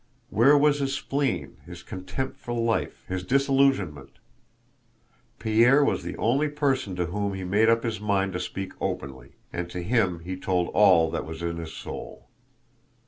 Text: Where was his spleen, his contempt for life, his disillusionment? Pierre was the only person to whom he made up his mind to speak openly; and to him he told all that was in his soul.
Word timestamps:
Where 0.31 0.57
was 0.57 0.79
his 0.79 0.95
spleen, 0.95 1.57
his 1.63 1.83
contempt 1.83 2.39
for 2.39 2.53
life, 2.53 3.05
his 3.07 3.21
disillusionment? 3.23 4.17
Pierre 5.37 5.85
was 5.85 6.01
the 6.01 6.17
only 6.17 6.47
person 6.49 6.95
to 6.95 7.05
whom 7.05 7.35
he 7.35 7.43
made 7.43 7.69
up 7.69 7.83
his 7.83 8.01
mind 8.01 8.33
to 8.33 8.39
speak 8.39 8.73
openly; 8.81 9.33
and 9.53 9.69
to 9.69 9.83
him 9.83 10.21
he 10.21 10.37
told 10.37 10.69
all 10.69 11.11
that 11.11 11.23
was 11.27 11.43
in 11.43 11.57
his 11.57 11.75
soul. 11.75 12.29